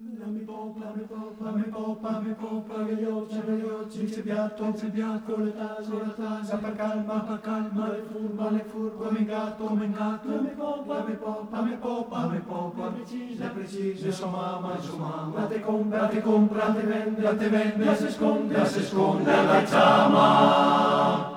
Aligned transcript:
Lame 0.00 0.46
popa, 0.46 0.84
lame 0.84 1.08
popa, 1.08 1.44
lame 1.44 1.64
popa, 1.72 2.10
lame 2.12 2.34
popa, 2.34 2.84
gaioccia, 2.84 3.40
gaioccia, 3.44 4.04
c'è 4.04 4.20
piatto, 4.22 4.72
c'è 4.72 4.90
piatto, 4.90 5.32
con 5.32 5.44
le 5.44 5.52
tase, 5.56 5.90
con 5.90 5.98
le 6.06 6.14
tase, 6.14 6.56
pa 6.56 6.70
calma, 6.70 7.18
pa 7.26 7.38
calma, 7.40 7.88
le 7.88 8.04
furba, 8.08 8.50
le 8.50 8.64
furba, 8.70 9.04
come 9.04 9.24
gatto, 9.24 9.64
come 9.64 9.90
gatto, 9.90 10.28
lame 10.28 10.50
popa, 10.50 10.94
lame 10.94 11.14
popa, 11.14 11.56
lame 11.56 11.76
popa, 11.78 12.20
lame 12.20 12.38
popa, 12.46 12.86
precisa, 12.90 13.48
precisa, 13.48 14.12
sua 14.12 14.28
mamma, 14.28 14.78
sua 14.80 14.98
mamma, 14.98 15.46
te 15.46 15.60
compra, 15.60 16.06
te 16.06 16.20
compra, 16.22 16.72
te 16.74 16.82
vende, 16.82 17.36
te 17.36 17.48
vende, 17.48 17.84
la 17.84 17.96
si 17.96 18.08
sconde, 18.08 18.56
la 18.56 18.64
si 18.64 18.84
sconde, 18.84 19.32
la 19.32 19.62
chiama. 19.64 21.36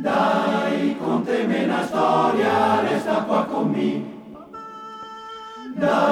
Dai, 0.00 0.96
conteme 0.98 1.64
una 1.64 1.82
storia, 1.84 2.80
resta 2.80 3.22
qua 3.22 3.44
con 3.44 3.70
me. 3.70 4.10
Dai, 5.74 6.11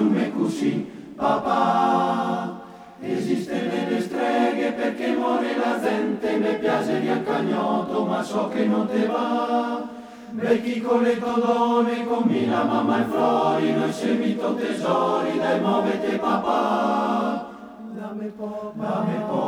sul 0.00 0.06
me 0.06 0.32
così, 0.32 0.90
papà. 1.16 2.58
Esiste 3.02 3.86
le 3.88 4.00
streghe 4.00 4.72
perché 4.72 5.14
muore 5.16 5.56
la 5.56 5.80
gente, 5.80 6.36
mi 6.36 6.58
piace 6.58 7.00
di 7.00 7.08
accagnotto, 7.08 8.04
ma 8.04 8.22
so 8.22 8.48
che 8.48 8.66
non 8.66 8.86
te 8.86 9.06
va. 9.06 9.88
Vecchi 10.32 10.80
con 10.80 11.02
le 11.02 11.18
todone, 11.18 12.06
la 12.48 12.64
mamma 12.64 13.00
e 13.00 13.04
fuori, 13.04 13.72
noi 13.72 13.92
semito 13.92 14.54
tesori, 14.54 15.38
dai 15.38 15.60
muovete 15.60 16.18
papà. 16.18 17.48
Dame 17.92 18.26
popa, 18.36 18.72
dame 18.76 19.24
popa. 19.26 19.39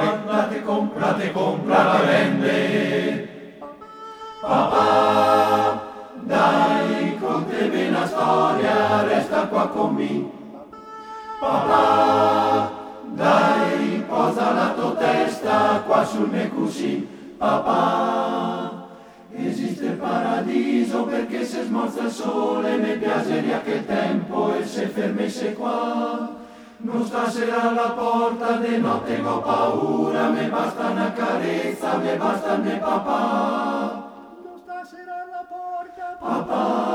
comprate, 0.00 0.62
comprate, 0.62 1.32
comprate, 1.32 2.04
vende. 2.06 3.28
Papà. 4.40 5.09
Storia, 9.40 9.46
resta 9.46 9.48
qua 9.48 9.68
con 9.68 9.94
me. 9.94 10.30
Papà, 11.40 12.70
dai, 13.14 14.04
posa 14.06 14.52
la 14.52 14.72
tua 14.74 14.94
testa 14.94 15.82
qua 15.86 16.04
sul 16.04 16.28
me 16.28 16.50
così. 16.50 17.08
Papà, 17.38 18.88
esiste 19.32 19.86
il 19.86 19.92
paradiso 19.92 21.04
perché 21.04 21.44
se 21.44 21.62
smorza 21.62 22.02
il 22.02 22.10
sole, 22.10 22.76
mi 22.76 22.98
piaceria 22.98 23.62
che 23.62 23.86
tempo 23.86 24.54
e 24.54 24.66
se 24.66 24.86
fermesse 24.88 25.54
qua. 25.54 26.38
Non 26.82 27.04
stasera 27.04 27.70
alla 27.70 27.90
porta 27.90 28.52
de 28.56 28.78
notte 28.78 29.20
ho 29.22 29.40
paura, 29.40 30.28
mi 30.30 30.46
basta 30.48 30.88
una 30.88 31.12
carezza, 31.12 31.98
mi 31.98 32.16
basta 32.16 32.54
il 32.54 32.62
mio 32.62 32.78
papà. 32.78 34.10
Non 34.44 34.58
stasera 34.62 35.12
alla 35.22 35.44
porta, 35.46 36.16
Papà. 36.18 36.89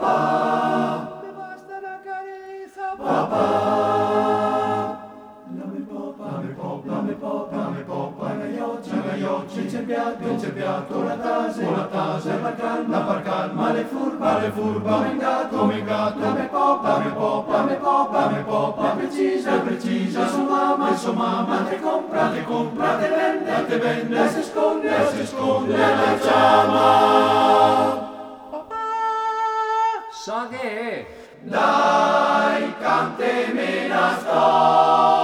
Papà, 0.00 1.20
mi 1.22 1.30
basta 1.36 1.76
una 1.76 2.00
carezza, 2.02 2.96
papà. 2.96 3.44
Lame 5.58 5.80
popa, 5.90 6.24
lame 6.24 6.54
popa, 6.54 6.90
lame 6.90 7.12
popa, 7.12 7.56
lame 7.56 7.80
popa, 7.82 8.32
gaioccia, 8.32 8.96
gaioccia, 8.96 9.60
c'è 9.66 9.80
piatto, 9.80 10.34
c'è 10.36 10.52
piatto, 10.52 11.02
la 11.02 11.16
tase, 11.16 11.70
la 11.70 11.84
tase, 11.84 12.40
la 12.40 12.54
calma, 12.54 13.04
la 13.04 13.20
calma, 13.20 13.72
le 13.72 13.84
furba, 13.84 14.38
le 14.38 14.50
furba, 14.52 14.90
come 14.90 15.16
gatto, 15.18 15.56
come 15.58 15.84
gatto, 15.84 16.18
lame 16.18 16.44
popa, 16.46 16.88
lame 16.88 17.10
popa, 17.10 17.52
lame 17.52 17.74
popa, 17.74 18.20
lame 18.20 18.42
popa, 18.44 18.88
precisa, 18.92 19.58
precisa, 19.58 20.26
su 20.28 20.40
mamma, 20.40 20.96
su 20.96 21.12
mamma, 21.12 21.64
te 21.68 21.78
compra, 21.78 22.30
te 22.30 22.44
compra, 22.44 22.96
te 22.96 23.08
vende, 23.08 23.66
te 23.66 23.76
vende, 23.76 24.28
si 24.30 24.42
sconde, 24.44 25.08
si 25.12 25.26
sconde, 25.26 25.76
la 25.76 26.16
chiama. 26.18 27.39
Sa 30.30 30.46
che 30.48 30.58
è? 30.60 31.06
Dai, 31.40 32.72
cantemi 32.78 33.86
una 33.86 34.16
storia. 34.20 35.19